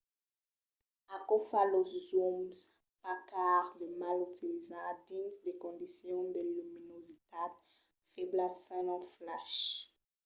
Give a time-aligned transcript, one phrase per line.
[1.15, 2.59] aquò fa los zooms
[3.01, 7.53] pas cars de mal utilizar dins de condicions de luminositat
[8.13, 9.57] febla sens un flash